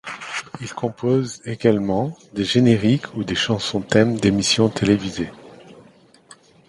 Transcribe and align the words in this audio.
Il 0.61 0.73
compose 0.73 1.43
également 1.45 2.17
des 2.33 2.43
génériques 2.43 3.13
ou 3.13 3.23
des 3.23 3.35
chansons-thème 3.35 4.15
d’émissions 4.19 4.67
télévisées. 4.67 5.29